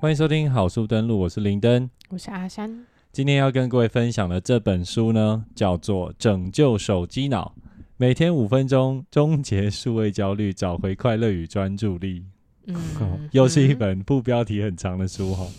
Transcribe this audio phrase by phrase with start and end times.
[0.00, 1.90] 欢迎收听好书登录，我是林登。
[2.10, 2.86] 我是阿山。
[3.10, 7.52] 今天要跟各位分享的这本书呢，叫做《拯救手机脑》，
[7.96, 12.24] 每天五分钟，终结数位焦虑，找回快乐与专注力。
[12.66, 15.50] 嗯，又是一嗯本副标题很长的书哦。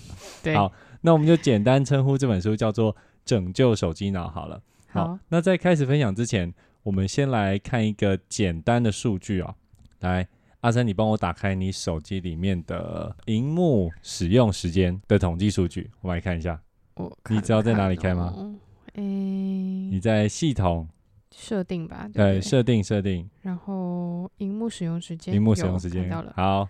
[0.41, 2.95] 对，好那我们就简单称呼这本书叫做
[3.25, 4.61] 《拯救手机脑》好了。
[4.87, 6.53] 好，那在开始分享之前，
[6.83, 9.55] 我们先来看一个简单的数据啊。
[9.99, 10.25] 来，
[10.61, 16.59] 阿三，你帮我打开你手机里面的荧幕使用时间的统计数据，我们来看一下。
[16.95, 18.55] 我你知道在哪里开吗吗？
[18.95, 20.85] 诶、你在系统
[21.33, 22.41] 设定吧，对？
[22.41, 26.33] 设定设定然后荧幕使用时间，荧幕使用时间到了。
[26.35, 26.67] 好，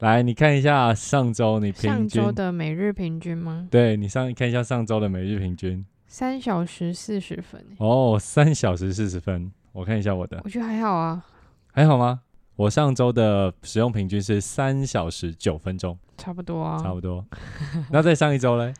[0.00, 3.68] 来你看一下上周你平均上，周的每日平均吗？
[3.70, 9.52] 对你上看一下上周的每日平均三小时四十分、欸，哦，三小时四十分。
[9.70, 11.24] 我看一下我的我觉得还好啊，
[11.72, 12.22] 还好吗？
[12.58, 16.76] 我上周的使用平均是三小时九分钟，差不多啊。
[16.82, 17.24] 差不多。
[17.88, 18.74] 那在上一周嘞，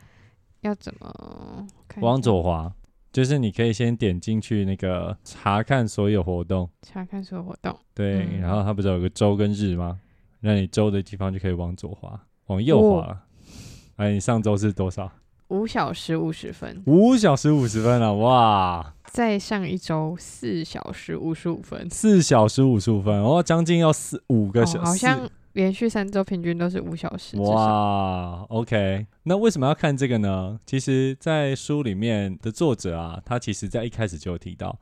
[0.59, 2.69] 要怎么看往左滑，
[3.13, 7.73] 就是你可以先点进去那个查看所有活动，查看所有活动？
[7.95, 9.97] 对，嗯然后它不是有个周跟日吗？
[10.41, 13.23] 那你周的地方就可以往左滑，往右滑了。
[13.95, 15.09] 哎，你上周是多少？
[15.47, 18.93] 五小时五十分，五小时五十分了，哇！
[19.11, 27.35] 再上一周四小时五十五分，四小时五十五分，哦，将近要四五个哦小时、好像连续三周平均都是五小时。
[27.37, 30.59] 哇，OK，那为什么要看这个呢？
[30.65, 34.79] 其实，在书里面的作者啊，他其实在一开始就有提到，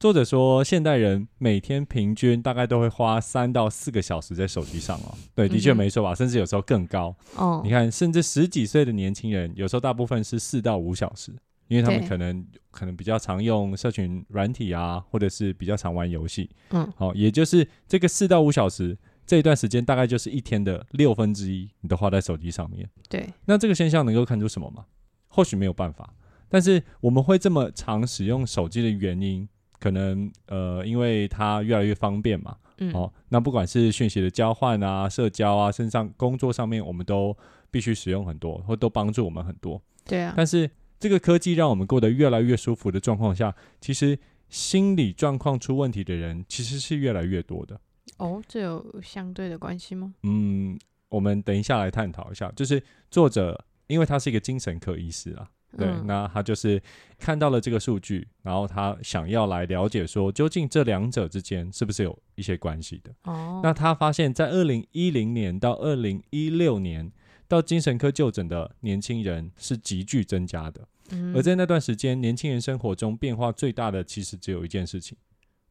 [0.00, 5.14] 作者说现代人每天平均大概都会花三到四个小时在手机上哦。
[5.34, 6.14] 对，的确没错吧？
[6.14, 7.14] 甚至有时候更高。
[7.36, 11.30] 哦你，看，甚至十几岁的年轻人，有时候大部分是四到五小时，
[11.68, 16.50] 因为他们可能可能比较常用社群软体啊，或者是比较常玩游戏。
[16.70, 18.96] 嗯，好、也就是这个四到五小时
[19.26, 22.88] 这一段时间，大概就是一天的六分之一，你都花在手机上面。
[23.08, 24.84] 对，那这个现象能够看出什么吗？
[25.28, 26.14] 或许没有办法，
[26.48, 32.56] 但是我们会这么常使用手机的原因，可能呃，因为它越来越方便嘛。
[32.78, 37.36] 嗯，哦，那不管是讯息的交换啊、社交啊，身上工作上面，我们都
[37.70, 39.80] 必须使用很多，或都帮助我们很多。
[40.04, 44.18] 对啊，但是这个科技让我们过得越来越舒服的状况下，其实
[44.48, 47.80] 心理状况出问题的人其实是越来越多的。
[48.18, 50.14] 哦，这有相对的关系吗？
[50.22, 56.80] 嗯，我们等一下来探讨一下，就是作者，因为他是一个精神科医师啊，对，嗯那他就是
[57.18, 63.12] 看到了这个数据，然后他想要来了解说，究竟这两者之间是不是有一些关系的。
[63.24, 67.12] 哦，那他发现，在二零一零年到二零一六年，
[67.48, 70.88] 到精神科就诊的年轻人是急剧增加的。
[71.10, 75.16] 嗯而在那段时间，年轻人生活中变化最大的，其实只有一件事情，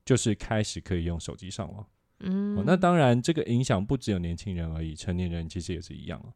[0.06, 1.86] 就是开始可以用手机上网。
[2.22, 6.32] 嗯哦，那当然，这个影响不只有年轻人而已，成年人其实也是一样啊。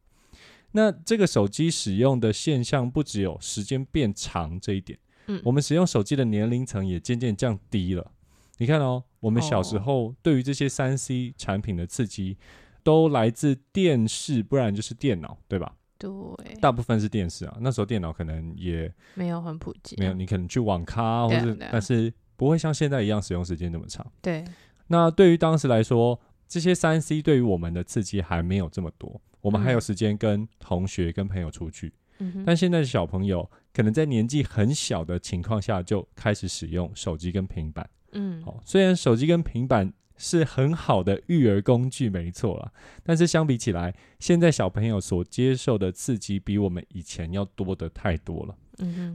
[0.72, 4.98] 那这个手机使用的现象，不只有时间变长这一点，
[5.28, 8.12] 嗯我们使用手机的年龄层也渐渐降低了。
[8.58, 12.36] 你看哦，我们小时哦候对于这些三 C 产品的刺激，
[12.82, 15.74] 都来自电视，不然就是电脑，对吧？
[15.98, 24.06] 对，大部分是电视啊，那时候电脑可能也没有很普及啊，没有，你可能去网咖，或是、对啊啊但是不会像现在一样使用时间那么长。
[24.22, 24.42] 对，
[24.86, 26.18] 那对于当时来说，
[26.48, 31.92] 这些三 C 对于我们的刺激还没有这么多，我们还有嗯时间跟同学、跟朋友出去。
[32.18, 37.88] 嗯，但现在的小朋友可能在年纪很小的情况下就开始使用手机跟平板。
[38.12, 42.70] 嗯，好、虽然手机跟平板是很好的育儿工具，没错啦，
[43.02, 48.54] 但是相比起来，现在小朋友所接受的刺激比我们以前要多的太多了。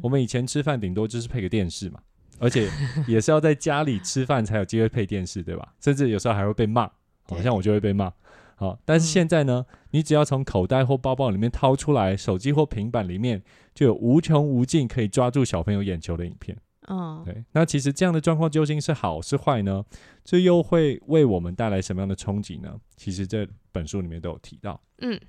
[0.02, 2.00] 我们以前吃饭顶多就是配个电视嘛，
[2.40, 2.68] 而且
[3.08, 5.76] 也是要在家里吃饭才有机会配电视，对吧？
[5.80, 8.12] 甚至有时候还会被骂，好对像我就会被骂。
[8.56, 13.44] 好，但是嗯现在呢，你只要从口袋或包包里面掏出来，手机或平板里面
[13.76, 16.58] 就有无穷无尽可以抓住小朋友眼球的影片。
[16.88, 19.84] 嗯，对，那其实这样的状况究竟是好是坏呢？
[20.24, 22.80] 这又会为我们带来什么样的冲击呢？
[22.96, 24.82] 其实这本书里面都有提到。
[25.00, 25.20] 嗯，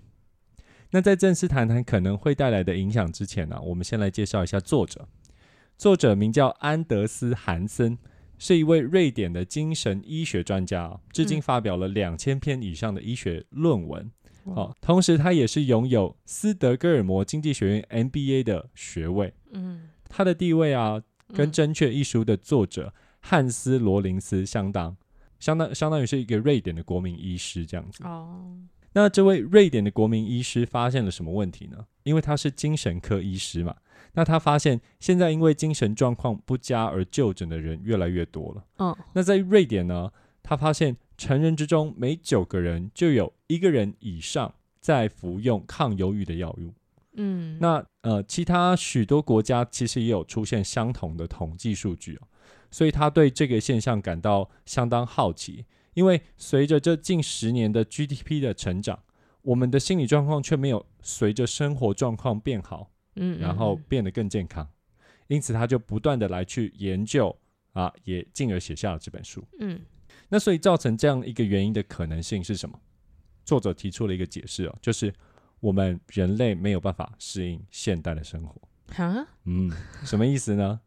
[0.91, 5.08] 那在正式谈谈可能会带来的影响之前呢、我们先来介绍一下作者。
[5.76, 7.99] 作者名叫安德斯·韩森，
[8.38, 14.11] 是一位瑞典的精神医学专家啊，至今嗯发表了两千篇以上的医学论文。
[14.44, 19.35] 哇哦，同时他也是拥有斯德哥尔摩经济学院 MBA 的学位。
[19.50, 21.03] 嗯，他的地位啊，
[21.34, 24.96] 跟《嗯正确》一书的作者汉斯·罗林斯相当，
[25.38, 28.05] 相当相当于是一个瑞典的国民医师这样子。
[28.05, 28.58] 哦，
[28.93, 31.87] 那这位瑞典的国民医师发现了什么问题呢？
[32.05, 33.75] 因为他是精神科医师嘛，
[34.14, 38.64] 那他发现现在因为精神状况不佳而就诊的人越来越多了。
[38.79, 40.12] 嗯，那在瑞典呢，
[40.43, 46.72] 他发现成人之中每九个人就有一个人以上在服用抗忧郁的药物。
[47.17, 52.29] 嗯，那呃，其他许多国家其实也有出现相同的统计数据哦，
[52.71, 55.67] 所以他对这个现象感到相当好奇。
[55.95, 59.03] 因为随着这近十年的 GDP 的成长，
[59.43, 64.69] 我们的心理状况却没有随着生活状况变好，嗯，然后变得更健康。
[65.29, 67.35] 因此，他就不断的来去研究
[67.73, 69.43] 啊，也进而写下了这本书。
[69.59, 69.81] 嗯
[70.29, 72.79] 那所以造成这样一个原因的可能性是什么？
[73.45, 75.13] 作者提出了一个解释哦，就是
[75.67, 78.55] 我们人类没有办法适应现代的生活。
[78.95, 79.69] 哈，嗯，
[80.05, 80.81] 什么意思呢？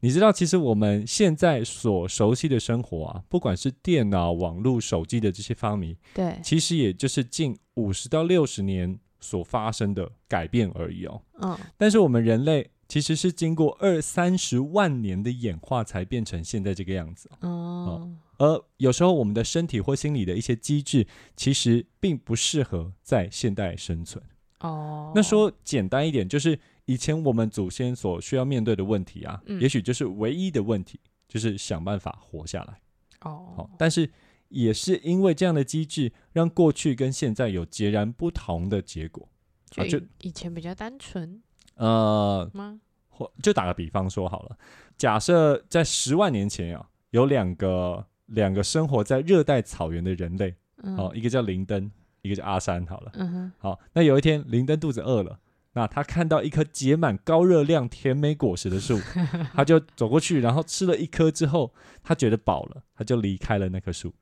[0.00, 11.20] 你知道，其实我们现在所熟悉的生活啊，不管是电脑、网络、手机的这些发明，对，其实也就是近五十到六十年所发生的改变而已哦。
[11.42, 17.48] 嗯但是我们人类其实是经过二三十万年的演化才变成现在这个样子哦。
[17.50, 18.10] 哦，
[18.42, 21.06] 而有时候我们的身体或心理的一些机制，
[21.36, 24.20] 其实并不适合在现代生存。
[24.58, 30.98] 哦，那说简单一点，就是以前我们祖先所需要面对的问题啊，嗯也许就是唯一的问题，
[31.28, 32.80] 就是想办法活下来。
[33.20, 34.10] 哦好，，但是
[34.48, 39.28] 也是因为这样的机制，让过去跟现在有截然不同的结果。
[39.76, 41.40] 啊就以前比较单纯
[41.76, 42.80] 呃，吗？
[43.08, 44.58] 或就打个比方说好了，
[44.98, 51.90] 假设在十万年前啊，有两个两个生活在热带草原的人类，嗯，哦，一个叫林登，
[52.22, 53.12] 一个叫阿山，好了。
[53.14, 55.38] 嗯，好，那有一天林登肚子饿了，
[55.72, 58.98] 那他看到一棵结满高热量甜美果实的树，
[59.54, 64.14] 他就走过去，然后吃了一颗之后，他觉得饱了，他就离开了那棵树。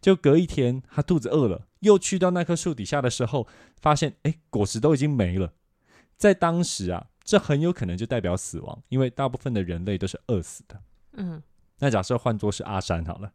[0.00, 3.46] 就隔一天，他肚子饿了，又去到那棵树底下的时候，
[3.80, 5.52] 发现哎，果实都已经没了。
[6.16, 10.80] 在当时啊，这很有可能就代表死亡，因为大部分的人类都是饿死的。
[11.12, 11.40] 嗯
[11.80, 13.32] 那假设换作是阿山好了，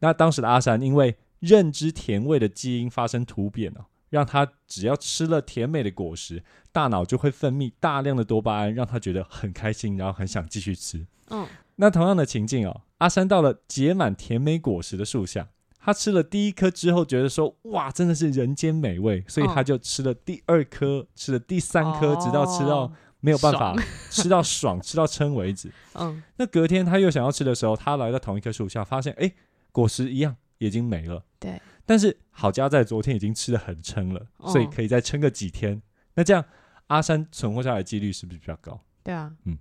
[0.00, 11.06] 那当时的阿山因为认知甜味的基因发生突变哦，让他只要吃了甜美的果实，大脑就会分泌大量的多巴胺，让他觉得很开心，然后很想继续吃。
[11.30, 11.46] 嗯。
[11.76, 19.52] 那同样的情境哦，阿山到了结满甜美果实的树下，他吃了第一颗之后，觉得说哇，真的是人间美味，所以嗯。
[19.54, 23.74] 他就吃了第二颗，吃了第三颗，直到吃到哦没有办法
[24.10, 25.70] 吃到爽，吃到撑为止。
[25.94, 29.32] 嗯那隔天他又想要吃的时候，他来到同一棵树下，发现哎，
[29.72, 31.24] 果实一样已经没了。
[31.38, 35.82] 对，但是好家在昨天已经吃的很撑了，哦所以可以再撑个几天。
[36.14, 36.44] 那这样
[36.86, 38.80] 阿山存活下来的几率是不是比较高？
[39.02, 39.58] 对啊，嗯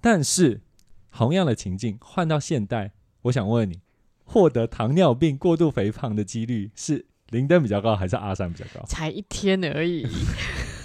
[0.00, 0.60] 但是
[1.10, 3.80] 同样的情境换到现代，我想问你，
[4.24, 8.84] 获得糖尿病、过度肥胖的几率是林登比较高，还是阿山比较高？
[8.86, 10.06] 才一天而已。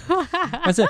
[0.64, 0.82] 但是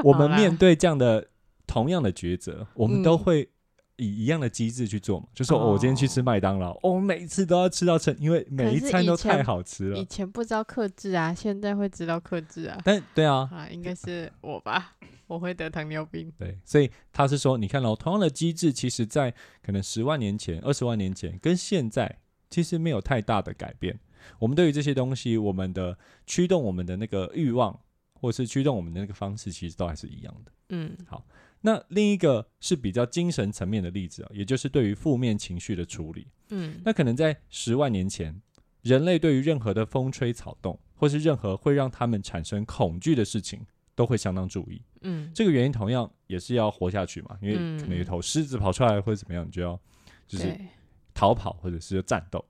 [0.04, 1.28] 我们面对这样的
[1.66, 3.48] 同样的抉择，我们嗯都会
[3.96, 10.04] 以一样的机制去做嘛，就说、哦、我今天去吃麦当劳，哦，每次都要吃到撑，因为每一餐都太好吃了以。
[10.04, 12.78] 前不知道克制啊，现在会知道克制啊。
[12.84, 14.92] 但对啊， 啊，应该是我吧，
[15.26, 16.30] 我会得糖尿病。
[16.38, 19.32] 对，所以他是说，你看哦，同样的机制，其实在
[19.62, 22.18] 可能十万年前、二十万年前跟现在
[22.50, 23.98] 其实没有太大的改变。
[24.38, 25.96] 我们对于这些东西，我们的
[26.26, 27.78] 驱动我们的那个欲望，
[28.20, 30.52] 或是驱动我们的那个方式，其实都还是一样的。
[30.70, 31.24] 嗯好
[31.60, 36.26] 那另一个是比较精神层面的例子啊，也就是对于负面情绪的处理。
[36.50, 38.40] 嗯那可能在十万年前，
[38.82, 43.64] 人类对于任何的风吹草动，或是任何会让他们产生恐惧的事情，
[43.94, 44.82] 都会相当注意。
[45.02, 49.80] 嗯这个原因同样也是要活下去嘛，因为嗯可能有一头狮子跑出来或者怎么样，你就要
[50.26, 50.56] 就是，
[51.14, 52.44] 逃跑或者是战斗。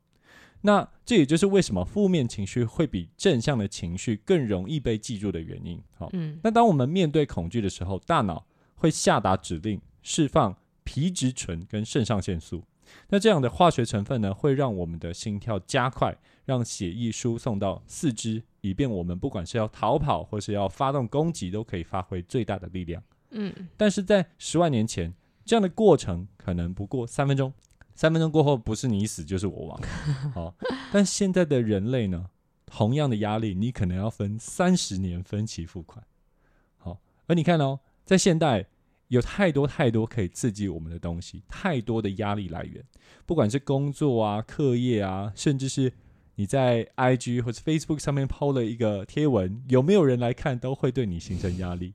[0.66, 5.80] 那这也就是为什么负面情绪会比正向的情绪更容易被记住的原因。
[5.96, 8.44] 好，嗯那当我们面对恐惧的时候，大脑
[8.74, 12.64] 会下达指令，释放皮质醇跟肾上腺素。
[13.10, 23.00] 那这样的化学成分呢，会让我们的心跳加快，让血液输送到四肢，以便我们不管是要逃跑或是要发动攻击，都可以发挥最大的力量。
[23.30, 27.52] 嗯但是在十万年前，这样的过程可能不过三分钟，
[27.96, 29.80] 三分钟过后不是你死就是我亡。
[30.34, 30.54] 好，
[30.92, 32.26] 但现在的人类呢，
[32.66, 36.04] 同样的压力，你可能要分三十年分期付款。
[36.76, 38.66] 好，而你看哦，在现代
[39.08, 42.84] 有太多太多可以刺激我们的东西，太多的压力来源，
[43.24, 45.92] 不管是工作啊、课业啊，甚至是
[46.34, 51.94] 你在 IG 或者 Facebook 上面抛了一个贴文，有没有人来看，都会对你形成压力。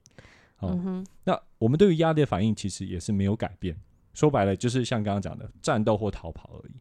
[0.56, 3.76] 好，嗯，那我们对于压力的反应其实也是没有改变。
[4.14, 6.74] 说白了，就是像刚刚讲的战斗或逃跑而已。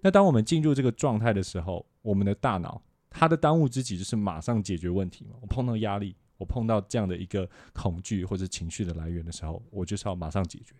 [0.00, 5.36] 那当我们进入这个状态的时候，我们的大脑它的当务之急就是马上解决问题嘛。
[5.40, 10.74] 我碰到压力，我碰到这样的一个恐惧或者情绪的来源的时候，我就是要马上解决。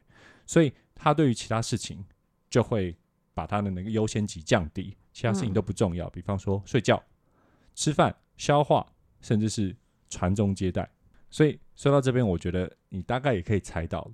[0.47, 2.05] 所以他对于其他事情
[2.51, 2.97] 就会
[3.33, 6.11] 把他的那个优先级降低，其他事情嗯都不重要。
[6.11, 7.01] 比方说睡觉、
[7.75, 8.85] 吃饭、消化，
[9.21, 9.75] 甚至是
[10.11, 10.91] 传宗接代。
[11.31, 14.13] 所以说到这边，我觉得你大概也可以猜到了。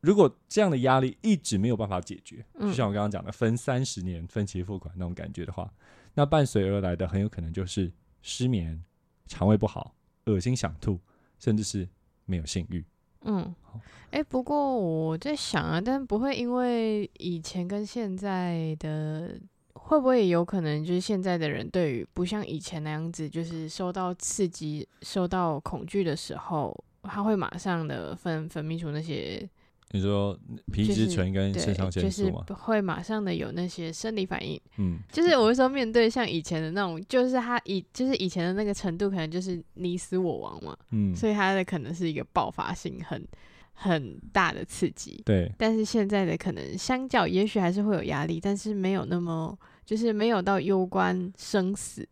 [0.00, 2.68] 如果这样的压力一直没有办法解决，嗯。
[2.68, 5.72] 就像我刚刚讲的分三十年分期付款那种感觉的话，
[6.14, 8.82] 那伴随而来的很有可能就是失眠、
[9.26, 9.94] 肠胃不好、
[10.26, 10.98] 恶心想吐，
[11.38, 11.88] 甚至是
[12.24, 12.84] 没有性欲。
[13.22, 13.54] 嗯。
[13.62, 19.38] 好，哎、不过我在想啊，但不会因为以前跟现在的，
[19.74, 29.48] 会不会有可能就是现在的人对于不像以前那样子，就是受到刺激、受到恐惧的时候，他会马上的分分泌出那些
[29.90, 30.38] 你说
[30.70, 32.44] 皮质醇跟对肾上，就是腺素吗？
[32.54, 34.60] 会马上的有那些生理反应。
[34.76, 43.26] 嗯，就是我会说，面对像以前的那种，就是他以就是以前的那个程度，可能就是你死我亡嘛，嗯，所以他的可能是一个爆发性很
[43.72, 45.22] 很大的刺激。
[45.24, 52.06] 对，但是现在的可能相较，也许还是会有压力，但是没有那么就是没有到攸关生死，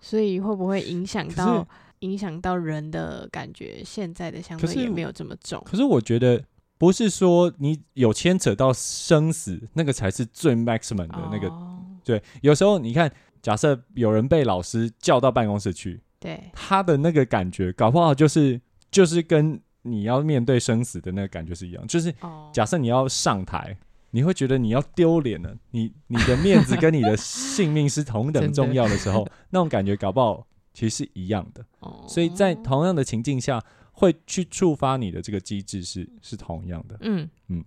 [0.00, 1.64] 所以会不会影响到
[2.00, 3.80] 影响到人的感觉？
[3.84, 5.62] 现在的相对也没有这么重。
[5.64, 6.42] 可是我觉得
[6.82, 11.46] 不是说你有牵扯到生死，那个才是最 maximum 的那个。
[11.46, 13.08] 哦对，有时候你看，
[13.40, 18.60] 假设有人被老师叫到办公室去，对，他的那个感觉，搞不好就是
[18.90, 21.86] 就是跟你要面对生死的那个感觉是一样。
[21.86, 23.76] 就是哦，假设你要上台，
[24.10, 31.64] 你会觉得你要丢脸了，你你的面子跟你的性命是同等重要的时候，那种感觉搞不好其实是一样的。
[31.78, 33.62] 哦所以在同样的情境下，
[34.02, 36.98] 会去触发你的这个机制是是同样的。
[37.02, 37.30] 嗯。
[37.46, 37.64] 嗯。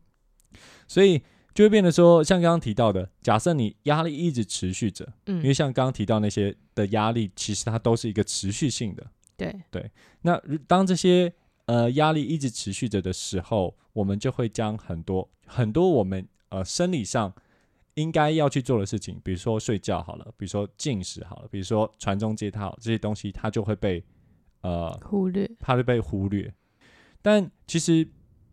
[0.85, 1.21] 所以
[1.53, 5.37] 就会变得说，像刚刚提到的，假设你压力一直持续着，嗯。
[5.37, 9.07] 因为嗯，像刚刚提到那些的压力，其实它都是一个持续性的。
[9.37, 9.55] 对。
[9.71, 9.89] 对，
[10.23, 10.37] 那
[10.67, 11.31] 当这些
[11.67, 17.33] 呃压力一直持续着的时候，我们就会将很多很多我们呃生理上
[17.93, 24.03] 应该要去做的事情，比如说睡觉好了，比如说进食好了，比如说传宗接代好这些东西，它就会被
[24.67, 26.53] 呃忽略，怕会被忽略。
[27.21, 28.07] 但其实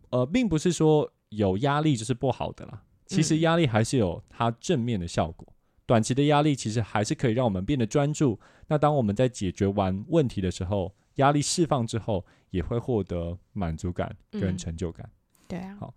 [0.09, 2.83] 呃，并不是说有压力就是不好的啦。
[3.05, 5.47] 其实嗯压力还是有它正面的效果。
[5.85, 8.39] 短期的压力其实还是可以让我们变得专注。
[8.67, 15.09] 那当我们在解决完问题的时候，压力释放之后，也会获得满足感跟嗯成就感。
[15.47, 15.93] 对啊，好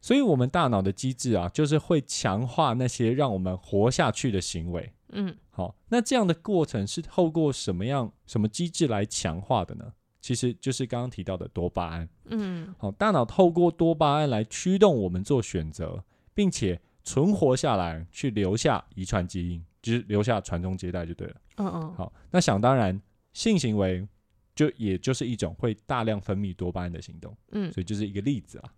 [0.00, 4.92] 所以，我们大脑的机制啊，就是会强化那些让我们活下去的行为。
[5.12, 9.92] 嗯好，那这样的过程是透过什么样、什么机制来强化的呢？
[10.20, 12.08] 其实就是刚刚提到的多巴胺。
[12.26, 21.36] 嗯好，大脑透过多巴胺来驱动我们做选择，并且存活下来，去留下遗传基因，就是留下传宗接代就对了。
[21.56, 22.98] 嗯嗯，好，那想当然，
[23.32, 24.06] 性行为
[24.54, 28.72] 就也就是一种会大量分泌多巴胺的行动，嗯，所以就是一个例子啦。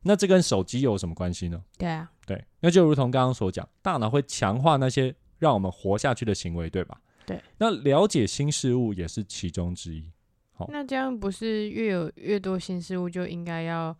[0.00, 1.62] 好，那这跟手机有什么关系呢？
[1.76, 7.00] 对啊，对，那就如同刚刚所讲，大脑会强化那些让我们活下去的行为，对吧？
[7.26, 7.42] 对。
[7.58, 10.10] 那了解新事物也是其中之一。
[10.52, 13.96] 好那这样不是越有越多新事物，就应该要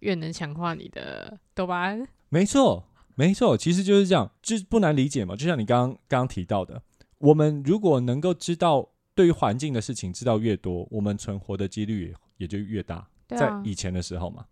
[0.00, 2.06] 越能强化你的多巴胺？
[2.28, 5.36] 没错，没错，其实就是这样，就不难理解嘛。
[5.36, 6.82] 就像你刚刚刚刚提到的，
[7.18, 13.08] 我们如果能够知道对于环境的事情知道越多，我们存活的几率也也就越大。
[13.26, 14.44] 在以前的时候嘛，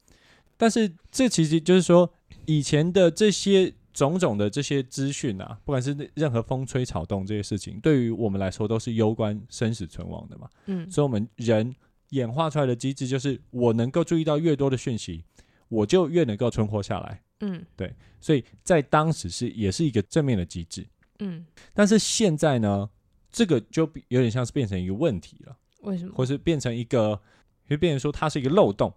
[0.63, 2.09] 但是这其实就是说，
[2.47, 10.49] 以前的这些种种的这些资讯啊，不管是任何风吹草动这些事情，对于我们来说都是攸关生死存亡的嘛。
[10.67, 11.75] 嗯所以，我们人
[12.11, 15.25] 演化出来的机制就是，我能够注意到越多的讯息，
[15.67, 17.21] 我就越能够存活下来。
[17.41, 20.87] 嗯对所以在当时是也是一个正面的机制，
[21.19, 22.89] 嗯，但是现在呢，
[23.33, 26.13] 这个就有点像是变成一个问题了，为什么？
[26.15, 27.21] 或是变成一个，
[27.67, 28.95] 会变成说它是一个漏洞。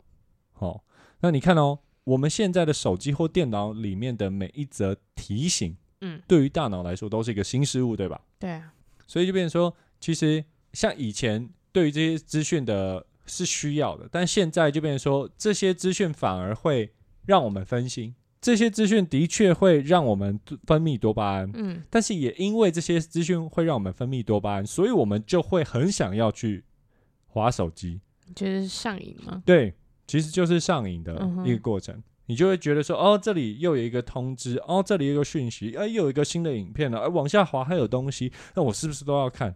[0.60, 0.82] 哦，
[1.22, 8.22] 那你看哦，我们现在的手机或电脑里面的每一则提醒，嗯，对于大脑来说都是一个新事物，对吧？
[8.40, 8.74] 对啊，
[9.08, 10.44] 所以就变成说，其实
[10.74, 16.92] 像以前对于这些资讯的是需要的，但现在就变成说，这些资讯反而会
[17.26, 18.14] 让我们分心。
[18.40, 26.64] 这些资讯的确会让我们分泌多巴胺，嗯但是也因为这些资讯会让我们分泌多巴胺，所以我们就会很想要去
[27.26, 28.00] 划手机。
[28.36, 29.42] 就是上瘾吗？
[29.44, 29.74] 对，
[30.08, 31.14] 其实就是上瘾的
[31.46, 32.02] 一个过程。
[32.28, 39.56] 你就会觉得说，哦，这里又有一个通知，哦，这里有一个讯息，哎，又有一个新的影片了，哎，往下滑还有东西，那我是不是都要看？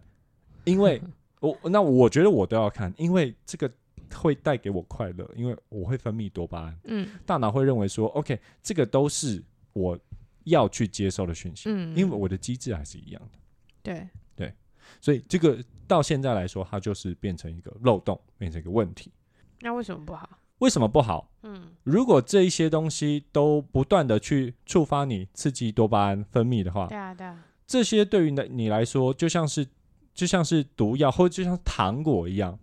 [0.62, 1.02] 因为
[1.40, 3.68] 我那我觉得我都要看，因为这个
[4.14, 9.42] 会带给我快乐，因为我会分泌多巴胺，嗯大脑会认为说，OK，这个都是
[9.72, 9.98] 我
[10.44, 13.38] 要去接受的讯息，嗯，因为我的机制还是一样的。
[13.82, 14.54] 对对，
[15.00, 19.10] 所以这个到现在来说，它就是变成一个漏洞，变成一个问题。
[19.60, 20.28] 那为什么不好？
[20.58, 21.30] 为什么不好？
[21.42, 29.66] 嗯如果这一些东西都不断的去触发你刺激多巴胺分泌的话对，啊对啊，这些对于你你来说就像是
[30.12, 32.58] 就像是毒药，或者就像糖果一样，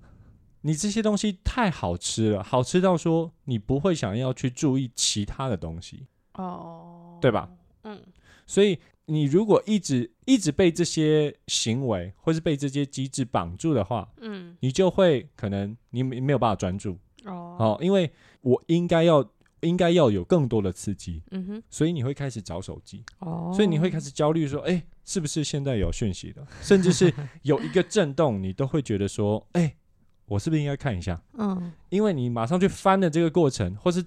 [0.62, 7.50] 你这些东西太好吃了，好吃到说你不会想要去注意其他的东西，哦，对吧？
[7.84, 8.00] 嗯
[8.46, 14.56] 所以你如果一直一直被这些行为或是被这些机制绑住的话，嗯。
[14.60, 16.98] 你就会可能你没没有办法专注。
[17.24, 17.56] 哦。
[17.58, 19.26] 哦，因为我应该要
[19.62, 21.64] 应该要有更多的刺激，嗯哼。
[21.70, 26.46] 所以你会开始找手机，哦，所以你会开始焦虑说，哎、是不是现在有讯息的？
[26.62, 27.12] 甚至是
[27.44, 29.78] 有一个震动，你都会觉得说，哎、
[30.26, 31.22] 我是不是应该看一下？
[31.38, 31.72] 嗯。
[31.88, 34.04] 因为你马上去翻的这个过程，或是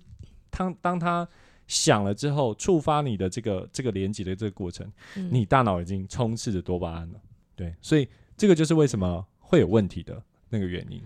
[0.51, 1.27] 当当它
[1.71, 7.21] 响了之后，触发你的这个这个连接的这个过程，嗯你大脑已经充斥着多巴胺了。
[7.55, 11.01] 对，所以这个就是为什么会有问题的那个原因。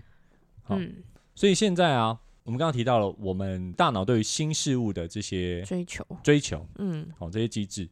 [0.63, 0.91] 好嗯
[1.35, 7.87] 所以现在啊，我们刚刚提到了我们大脑对于新事物的这些追求追求，嗯哦，这些机制，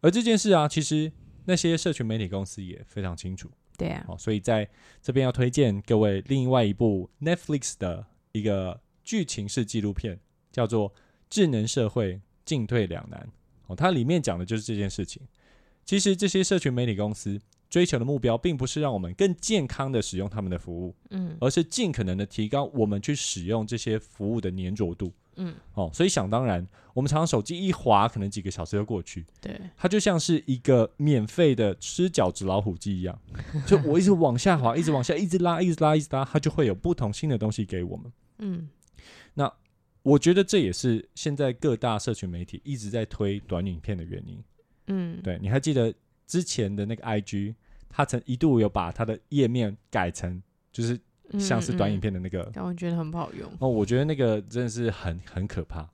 [0.00, 1.10] 而这件事啊，其实
[1.46, 3.50] 那些社群媒体公司也非常清楚。
[3.76, 4.68] 对啊好、所以在
[5.02, 10.20] 这边要推荐各位另外一部 Netflix 的一个剧情式纪录片，
[10.52, 10.90] 叫做
[11.28, 13.20] 《智能社会进退两难》。
[13.66, 15.22] 哦，它里面讲的就是这件事情。
[15.84, 25.12] 其实这些社群媒体公司追求的目标，并不是让我们更健康的使用他们的服务，嗯而是尽可能的提高我们去使用这些服务的粘着度。
[25.36, 26.64] 嗯哦，所以想当然，
[26.94, 29.26] 我们常常手机一滑，可能几个小时就过去。
[29.40, 33.18] 对它就像是一个免费的吃饺子老虎机一样，
[33.66, 38.12] 就我一直往下滑，一直往下，一直拉，一直拉，一直拉，它就会有不同新的东西给我们。
[38.38, 38.68] 嗯
[40.04, 44.42] 我觉得这也是现在各大社群媒体一直在推短影片的原因。
[44.86, 45.92] 嗯对，你还记得
[46.26, 47.54] 之前的那个 IG，
[47.88, 51.00] 他曾一度有把它的页面改成就是
[51.40, 53.50] 像是短影，片的那个嗯嗯但我觉得很不好用。
[53.60, 55.88] 哦，我觉得那个真的是很很可怕，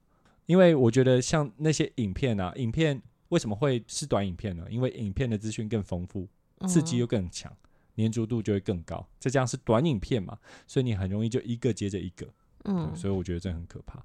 [0.46, 4.66] 因为我觉得像那些影片啊，影片为什么会是短影片呢？
[4.68, 6.29] 因为影片的资讯更丰富，
[6.66, 7.57] 刺激又更强，
[7.94, 9.09] 粘着度就会更高。
[9.20, 12.27] 再加上是短影片嘛，所以你很容易就一个接着一个，
[12.64, 14.03] 嗯所以我觉得这很可怕。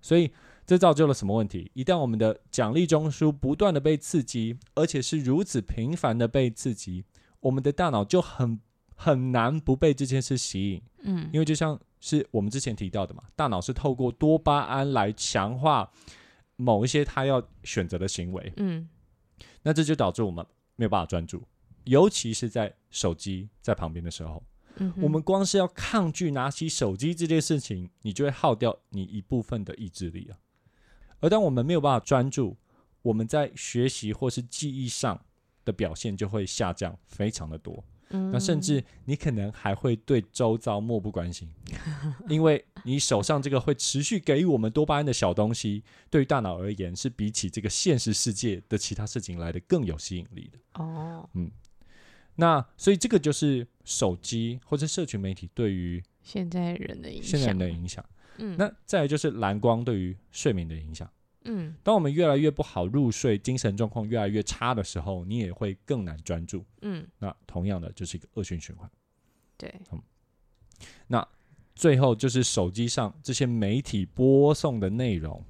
[0.00, 0.30] 所以
[0.66, 1.70] 这造就了什么问题？
[1.74, 7.04] 一旦我们的奖励中枢不断的被刺激，而且是如此频繁的被刺激，
[7.40, 8.60] 我们的大脑就很
[8.94, 10.82] 很难不被这件事吸引。
[11.02, 15.90] 嗯因为就像是我们之前提到的嘛，大脑是透过多巴胺来强化
[16.56, 18.88] 某一些他要选择的行为，嗯
[19.62, 20.44] 那这就导致我们
[20.76, 21.42] 没有办法专注，
[21.84, 24.42] 尤其是在手机在旁边的时候，
[24.76, 30.38] 嗯，我们光是要抗拒拿起手机这件事情，你就会耗掉你一部分的意志力啊。
[31.20, 32.56] 而当我们没有办法专注，
[33.02, 35.24] 我们在学习或是记忆上
[35.64, 37.82] 的表现就会下降非常的多。
[38.10, 41.48] 那甚至你可能还会对周遭漠不关心，
[42.28, 50.58] 因为你手上这个会持续给予我们多巴胺的小东西，对于大脑而言是比起这个现实世界的其他事情来的更有吸引力的。
[50.74, 51.28] 哦，
[52.36, 58.04] 那所以这个就是手机或者社群媒体对于现在人的影响，现在人的影响。
[58.38, 61.08] 嗯那再来就是蓝光对于睡眠的影响。
[61.44, 66.64] 嗯当我们越来越不好入睡，精神状况越来越差的时候，你也会更难专注。
[66.82, 68.90] 嗯那同样的就是一个恶性循环。
[69.56, 70.02] 对，嗯，
[71.06, 71.28] 那
[71.76, 75.44] 最后就是手机上这些媒体播送的内容，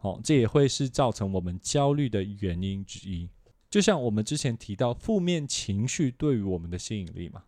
[0.00, 3.28] 哦，这也会是造成我们焦虑的原因之一。
[3.70, 7.44] 就像我们之前提到，负面情绪对于我们的吸引力嘛，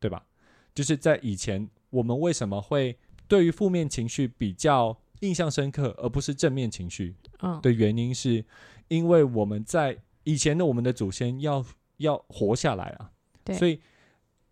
[0.00, 0.26] 对吧？
[0.74, 8.44] 就是在以前，我们为什么会对于负面情绪比较印象深刻，而不是正面情绪嗯的原因，是
[8.88, 11.64] 因为我们在以前的我们的祖先要
[11.98, 13.10] 要活下来啊，
[13.44, 13.80] 对所以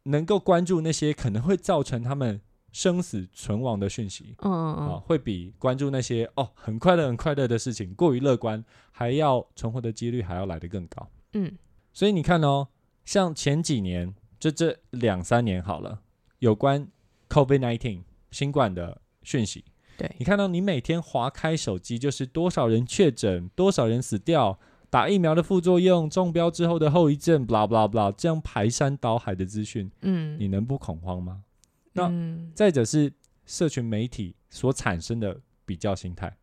[0.04, 2.40] 能够关注那些可能会造成他们
[2.72, 11.08] 生死存亡的讯息嗯嗯啊，嗯会比关注那些哦很快乐很快乐的事情过于乐观，还要存活的几率还要来得更高。
[11.35, 11.57] 嗯。
[11.92, 12.68] 所以你看哦，
[13.05, 16.01] 像前几年就这两三年好了，
[16.40, 16.88] 有关
[17.29, 19.64] COVID-19 新冠的讯息，
[19.97, 20.11] 对。
[20.18, 24.59] 你看到你每天划开手机，就是多少人确诊，多少人死掉，
[24.90, 31.44] 打疫苗的副作用，中标之后的后遗症，blah blah blah，这样排山倒海的资讯，嗯，你能不恐慌吗？
[31.92, 33.12] 那嗯再者是
[33.47, 36.37] 社群媒体所产生的比较心态，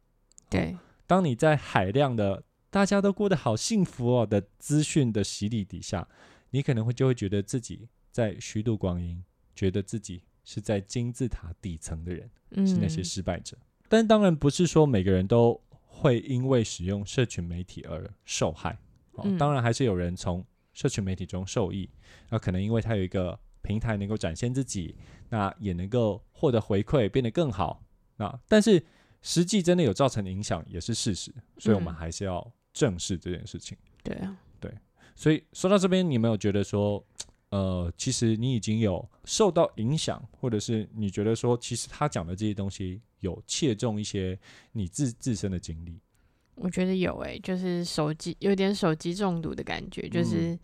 [0.50, 6.08] 对，当你在海量的大家都过得好幸福哦的资讯的洗礼底下，
[6.50, 12.28] 你可能会就会觉得自己在虚度光阴，觉得自己是在金字塔底层的人。
[12.66, 13.58] 是那些嗯失败者。
[13.88, 18.78] 但当然不是说每个人都会因为使用社群媒体而受害。
[19.14, 21.90] 哦，嗯当然还是有人从社群媒体中受益。
[22.30, 24.96] 那可能因为他有一个平台能够展现自己，
[25.30, 27.86] 那也能够获得回馈，变得更好。
[28.18, 28.86] 那但是
[29.22, 33.78] 实际真的有造成影响也是事实，所以我们嗯还是要正视这件事情。
[34.04, 34.72] 对啊，对
[35.16, 37.04] 所以说到这边，你有没有觉得说，
[37.50, 44.40] 呃，其实你已经有受到影响，或者是你觉得说，其实他讲的这些东西有切中一些
[44.72, 46.00] 你自自身的经历？
[46.56, 50.58] 我觉得有诶、就是手机有点手机中毒的感觉，就是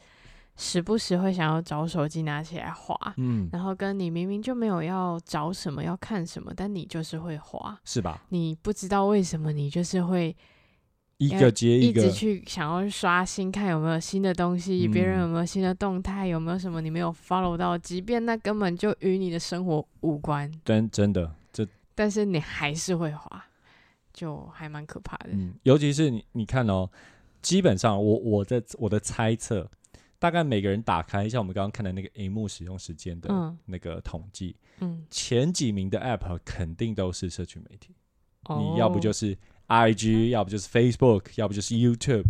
[0.56, 8.26] 时不时会想要找手机拿起来划，嗯，然后跟你明明就没有要找什么要看什么，但你就是会划，是吧？
[8.30, 10.36] 你不知道为什么你就是会
[11.18, 23.44] 一个接一个一直去想要刷新，看有没有新的东西，别、人嗯有没有新的动态，有没有什么你没有 follow 到，即便那根本就与你的生活无关，真真的，这但是你还是会滑，
[24.14, 25.30] 就还蛮可怕的。
[25.32, 26.88] 嗯，尤其是你你看哦，
[27.42, 29.68] 基本上我我的我的猜测，
[30.20, 37.96] 大概每个人打开像我们刚刚看的那个荧幕使用时间的嗯那个统计，嗯，前几名的 App 肯定都是社群媒体，
[38.44, 39.36] 哦你要不就是
[39.68, 42.24] IG，要不就是 Facebook，要不就是 YouTube，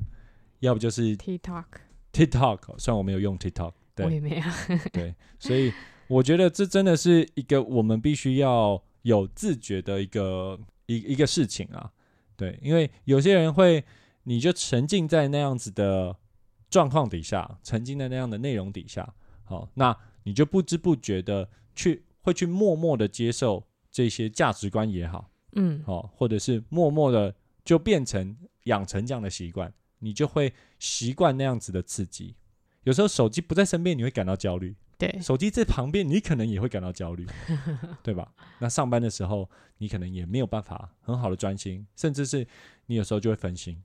[0.60, 2.78] 要不就是 TikTok，TikTok。
[2.78, 4.44] 虽然我没有用 TikTok，对我也没有。
[4.92, 5.72] 对，所以
[6.08, 11.92] 我觉得这真的是一个我们必须要有自觉的一个一一个事情啊。
[12.36, 13.84] 对，因为有些人会，
[14.24, 16.16] 你就沉浸在那样子的
[16.70, 32.36] 状况底下，沉浸在那样的内容底下，好，那你就不知不觉的去会去默默的接受这些价值观也好，嗯，哦，或者是默默的就变成养成这样的习惯，你就会习惯那样子的刺激。
[32.84, 37.28] 有时候手机不在身边，你会感到焦虑；对，手机在旁边，你可能也会感到焦虑，
[38.02, 38.32] 对吧？
[38.60, 42.48] 那上班的时候，你可能也没有办法很好的专心，甚至是
[42.86, 43.82] 你有时候就会分心，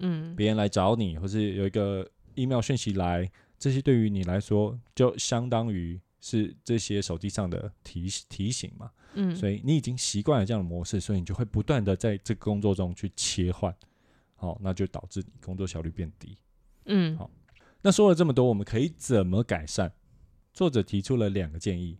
[0.00, 8.90] 嗯，别人来找你，或是有一个 email 讯息来，这些对于你来说就相当于是这些手机上的提提醒嘛。
[9.14, 13.74] 嗯，所以你已经习惯了这样的模式，所以你就会不断的在这个工作中去切换，
[14.36, 16.36] 好、那就导致你工作效率变低。
[16.86, 17.30] 嗯好
[17.80, 19.90] 那说了这么多，我们可以怎么改善？
[20.52, 21.98] 作者提出了两个建议，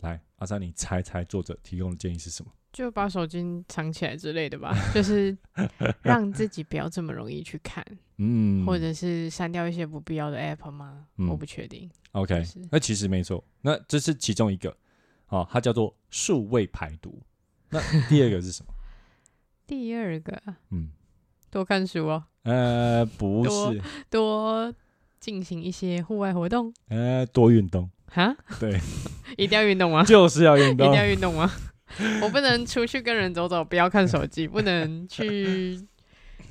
[0.00, 2.50] 来，阿三，你猜猜作者提供的建议是什么？
[2.72, 5.36] 就把手机藏起来之类的吧， 就是
[6.02, 7.84] 让自己不要这么容易去看，
[8.16, 11.06] 嗯，或者是删掉一些不必要的 app 吗？
[11.16, 11.88] 嗯我不确定。
[12.12, 14.76] OK，那其实没错，那这是其中一个，
[15.34, 17.20] 好、它叫做数位排毒。
[17.70, 18.72] 那第二个是什么？
[19.66, 20.90] 第二个，嗯，
[21.50, 24.72] 多看书哦，呃，不是，多
[25.18, 26.72] 进行一些户外活动。
[26.88, 28.78] 呃，多运动，哈， 对，
[29.38, 30.04] 一定要运动吗？
[30.04, 31.00] 就是要运动一定。
[31.00, 31.50] 要运动吗？
[32.22, 35.80] 我不能出去跟人走走，不要看手机；不能去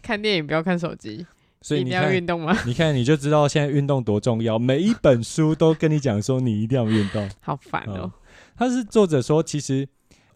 [0.02, 1.12] 看电影，不要看手机。
[1.12, 1.28] 一定要
[1.62, 2.58] 所以你看，运动吗？
[2.66, 4.58] 你看，你就知道现在运动多重要。
[4.60, 7.30] 每一本书都跟你讲说，你一定要运动。
[7.42, 8.12] 好烦哦、
[8.56, 9.88] 他是作者说，其实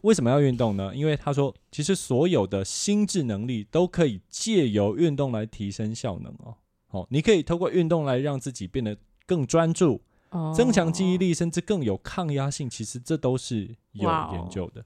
[0.02, 0.96] 为什么要运动呢？
[0.96, 6.56] 因为他说，其实所有的心智能力都可以借由运动来提升效能哦。
[6.88, 12.70] 好、你可以透过运动来让自己变得更专注，哦，增强记忆力，甚至更有抗压性。
[12.70, 14.84] 其实这都是有研究的。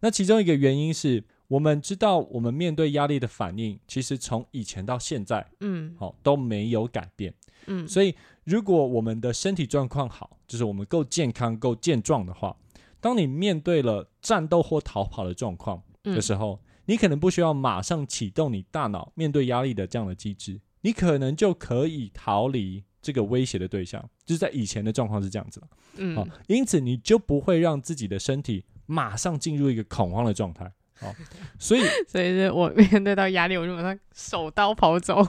[0.00, 7.32] 那其中一个原因是我们知道，我们面对压力的反应，其实从以前到现在，嗯好、都没有改变。
[7.66, 12.56] 嗯，所以，如果我们的身体状况好，就是我们够健康、够健壮的话，
[13.00, 24.02] 当你面对了战斗或逃跑的状况的时候，你可能不需要马上启动你大脑面对压力的这样的机制，你可能就可以逃离这个威胁的对象。
[24.24, 30.72] 就是在以前的状况是这样子的，嗯，好、因此你就不会让自己的身体马上进入一个恐慌的状态。
[30.98, 31.14] 好、
[31.58, 35.26] 所以 所以是我面对到压力，我就马上手刀跑走。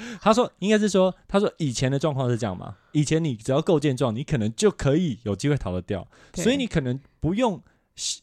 [0.20, 2.76] 他说，应该是说，他说以前的状况是这样嘛？
[2.92, 7.62] 以前你只要够健壮，你可能就可以有机会逃得掉，所以你可能不用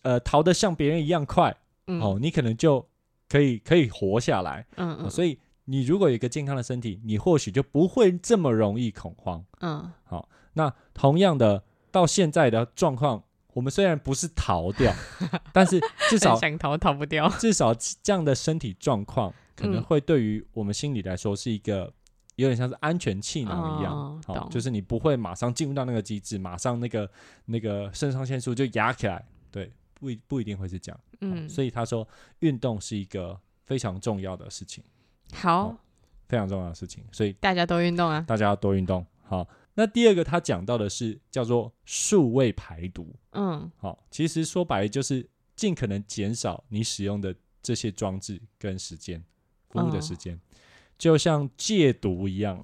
[0.01, 1.55] 呃逃得像别人一样快、
[1.87, 1.99] 嗯。
[2.01, 2.87] 哦，你可能就
[3.29, 9.43] 可以可以活下来、嗯嗯，哦所以你如果有一个健康的身体，你或许就不会这么容易恐慌。
[9.61, 9.91] 嗯。
[10.03, 14.93] 好那同样的，到现在的状况，我们虽然不是逃掉，
[15.51, 17.29] 但是至少想逃逃不掉。
[17.39, 21.91] 至少这样的身体状况，可能嗯会对于我们心理来说是一个
[22.35, 27.09] 有点像是安全气囊一样，好、就是你不会马上进入到那个机制，马上那个
[27.45, 30.99] 那个肾上腺素就压起来，对，不一不一定会是这样。
[31.19, 32.07] 嗯，所以他说
[32.39, 34.83] 运动是一个非常重要的事情，
[35.33, 35.75] 好，
[36.27, 38.23] 非常重要的事情，所以大家多运动啊。
[38.27, 39.05] 大家要多运动。
[39.23, 43.15] 好，那第二个他讲到的是叫做数位排毒。
[43.31, 49.23] 嗯好，其实说白了就是尽可能减少你使用的这些装置跟时间，
[49.69, 50.39] 服务的哦时间，
[50.97, 52.63] 就像戒毒一样。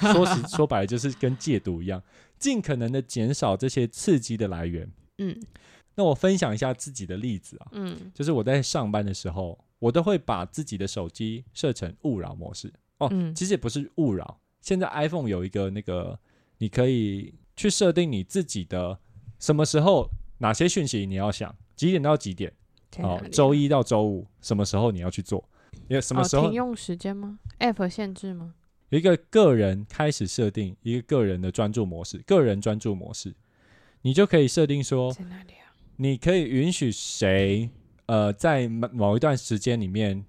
[0.00, 2.02] 说实说白了就是跟戒毒一样，
[2.38, 4.90] 尽可能的减少这些刺激的来源。
[5.18, 5.38] 嗯
[5.96, 12.72] 那我分享一下自己的例子啊，嗯就是我在上班的时候，我都会把自己的手机设成勿扰模式。
[12.98, 16.18] 哦，嗯其实也不是勿扰，现在 iPhone 有一个那个
[16.60, 18.98] 你可以去设定你自己的
[19.38, 22.52] 什么时候哪些讯息你要想几点到几点
[22.98, 25.42] 哦周一到周五什么时候你要去做，
[25.88, 28.54] 因为什么时候哦停用时间吗？App 限制吗？
[28.90, 33.34] 有一个个人开始设定一个个人的专注模式，个人专注模式，
[34.02, 35.72] 你就可以设定说，在哪里啊？
[35.96, 37.70] 你可以允许谁，
[38.06, 40.22] 呃，在某某一段时间里面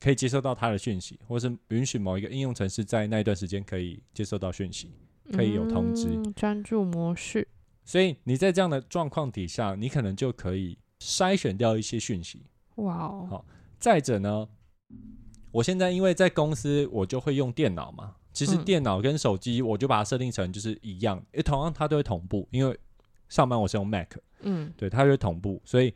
[0.00, 4.90] 可以接收到他的讯息，或是允许某一个应用程式在那一段时间可以接收到讯息。
[5.32, 7.46] 可以有通知嗯专注模式。
[7.84, 12.46] 所以你在这样的状况底下，你可能就可以筛选掉一些讯息。
[12.76, 13.44] 哇哦，好
[13.78, 14.48] 再者呢，
[15.50, 18.14] 我现在因为在公司，我就会用电脑嘛。
[18.32, 22.46] 其实嗯电脑跟手机，我就把它设定成就是一样，因为同样它都会同步。
[22.52, 22.78] 因为
[23.28, 24.12] 上班我是用 Mac，
[24.42, 25.92] 嗯，对，它就会同步，所以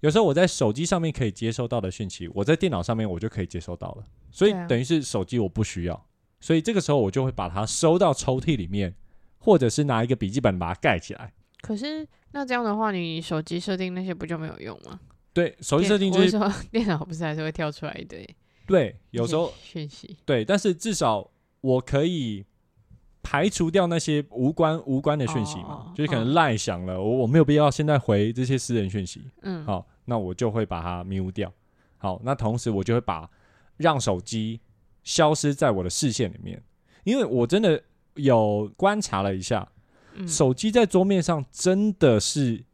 [0.00, 4.06] 有时候我在手机上面可以接收到的讯息，我在电脑上面我就可以接收到了。
[4.30, 6.06] 所以等于是手机我不需要，
[6.46, 8.94] 所以这个时候我就会把它收到抽屉里面，
[9.38, 11.32] 或者是拿一个笔记本把它盖起来。
[11.60, 15.00] 可是那这样的话，你手机设定那些不就没有用吗？
[15.32, 18.24] 对，手机设定就是说电脑不是还是会跳出来一堆
[18.64, 20.16] 对，有时候讯息。
[20.24, 21.28] 对，但是至少
[21.62, 22.46] 我可以
[23.24, 31.52] 排除掉那些无关无关的讯息嘛，哦就是可能哦赖响了，我我没有必要现在回这些私人讯息，嗯，好，那我就会把它 mute 掉。
[31.98, 33.28] 好，那同时我就会把
[33.78, 34.60] 让手机
[35.06, 36.60] 消失在我的视线里面，
[37.04, 37.80] 因为我真的
[38.16, 39.66] 有观察了一下，
[40.16, 42.64] 嗯手机在桌面上真的是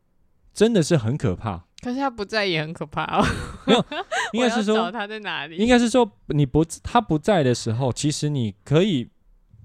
[0.55, 3.25] 真的是很可怕，可是他不在也很可怕哦。
[4.33, 5.57] 应该是说我要找他在哪里？
[5.57, 9.11] 应该是说，你不他不在的时候，其实你可以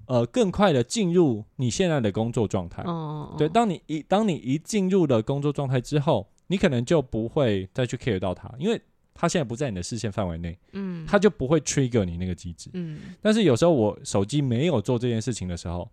[0.07, 2.83] 呃更快的进入你现在的工作状态。
[2.83, 8.81] 哦，对，当你一当你一进入了工作状态之后，你可能就不会再去 care 到他，因为
[9.17, 12.69] 他现在不在你的视线范围内，嗯，他就不会 trigger 你那个机制。
[12.73, 15.89] 嗯但是有时候我手机没有做这件事情的时候，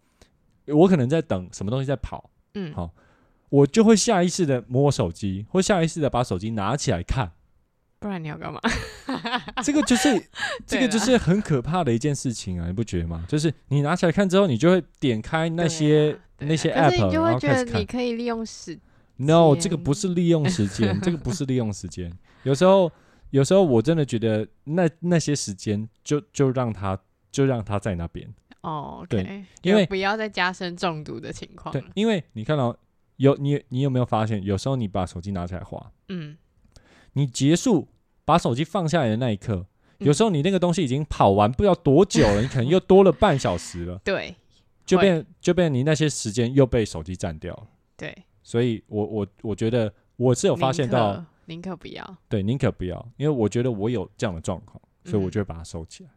[0.66, 2.90] 我可能在等什么东西在跑，嗯，好
[3.48, 7.32] 我就会下意识的摸手机，或下意识的把手机拿起来看。
[8.00, 8.60] 不然你要干嘛？
[9.64, 10.22] 这个就是
[10.66, 13.24] 这个就是很可怕的一件事情啊，你不觉得吗？
[13.26, 17.86] 就是你拿起来看之后，你就会点开那些、那些 app，你就会觉得你。
[17.86, 18.78] 可以利用时
[19.16, 22.12] No，这个不是利用时间，这个不是利用时间。
[22.42, 22.90] 有时候，
[23.34, 26.96] 有时候我真的觉得那那些时间就就让他
[27.32, 28.32] 就让他在那边。
[28.60, 31.80] 哦对，OK，因为不要再加深中毒的情况了，。
[31.80, 32.76] 对因为你看到、
[33.16, 36.36] 有你你有没有发现，有时候你把手机拿起来滑，嗯，
[37.14, 37.88] 你结束
[38.24, 39.66] 把手机放下来的那一刻，
[39.98, 44.00] 嗯有时候你那个东西已经跑完不知道多久了， 你可能又多了半小时了。
[44.04, 44.32] 对
[44.86, 47.66] 就变就变你那些时间又被手机占掉了。
[47.96, 56.10] 对，所以我我我觉得我是有发现到，可宁可不要，对，宁可不要，因为我觉得我有这样的状况，所以我嗯就会把它收起来。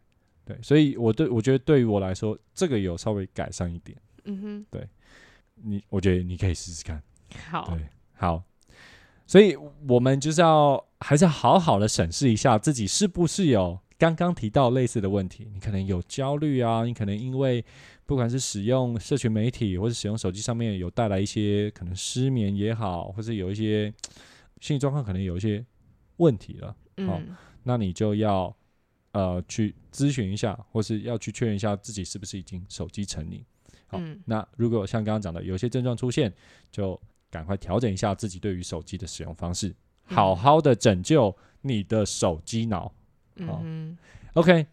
[0.44, 3.96] 对，所以我对我觉得对于我来说，这个有稍微改善一点。
[4.24, 4.88] 嗯哼，对
[5.54, 7.02] 你我觉得你可以试试看。
[7.50, 8.42] 好，对，好，
[9.26, 9.54] 所以
[9.86, 15.48] 我们就是要还是要好好的审视一下自己是不是有刚刚提到类似的问题。
[15.52, 17.62] 你可能有焦虑啊，你可能因为
[18.06, 23.92] 不管是使用社群媒体或者使用手机上面有带来一些可能失眠也好，或者有一些
[24.60, 25.64] 心理状况可能有一些
[26.16, 26.68] 问题了，
[27.06, 28.54] 好嗯那你就要
[29.12, 33.44] 呃去咨询一下，或是要去确认一下自己是不是已经手机成瘾。
[33.86, 36.32] 好，嗯那如果像刚刚讲的，有一些症状出现，
[36.70, 42.92] 就赶快调整一下自己对于手机的使用方式，嗯好好的拯救你的手机脑。
[43.46, 43.62] 好
[44.34, 44.66] ，OK，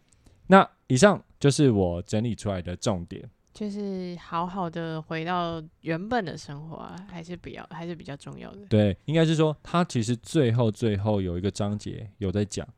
[0.46, 3.28] 那以上就是我整理出来的重点。
[3.56, 8.66] 就是好好的回到原本的生活啊，还是比较还是比较重要的。
[8.66, 12.68] 对，应该是说，他其实最后最后有一个章节有在讲，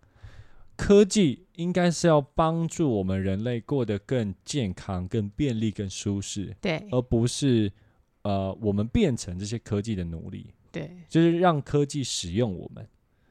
[0.76, 7.72] 科技应该是要帮助我们人类过得更健康、更便利、更舒适，对而不是
[8.22, 12.88] 呃我们变成这些科技的奴隶，对，就是让科技使用我们。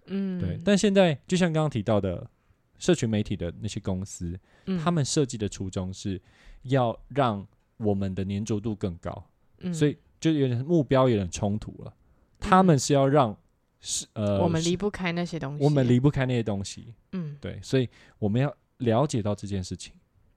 [0.08, 2.30] 嗯，对，但现在就像刚刚提到的，
[2.78, 6.22] 社群媒体的那些公司，嗯他们设计的初衷是
[6.64, 7.46] 要让
[7.78, 9.24] 我们的粘着度更高，
[9.60, 9.74] 嗯。
[9.74, 11.94] 所以就有点目标有点冲突了。
[12.40, 13.36] 他们是要让
[13.80, 17.38] 是呃，我们离不开那些东西，我们离不开那些东西，嗯。
[17.40, 17.88] 对，所以
[18.20, 19.94] 我们要了解到这件事情，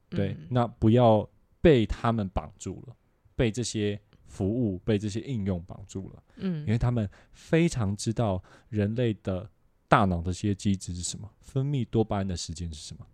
[0.09, 1.29] 对，嗯那不要
[1.61, 2.97] 被他们绑住了，
[3.35, 6.23] 被这些服务、被这些应用绑住了。
[6.37, 6.61] 嗯。
[6.61, 9.49] 因为他们非常知道人类的
[9.89, 13.07] 大脑的这些机制是什么，分泌多巴胺的时间是什么。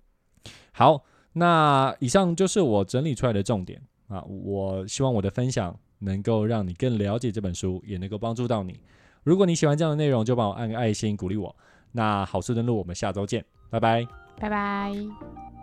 [0.72, 1.04] 好，
[1.38, 4.22] 那以上就是我整理出来的重点啊。
[4.22, 8.80] 我希望我的分享能够让你更了解这本书，也能够帮助到你。
[9.22, 11.54] 如果你喜欢这样的内容，就帮我按个爱心鼓励我。
[11.92, 14.06] 那好事登录，我们下周见，拜拜。
[14.38, 15.55] 拜拜。